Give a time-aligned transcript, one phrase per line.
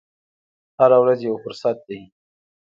[0.79, 2.01] هره ورځ یو فرصت دی.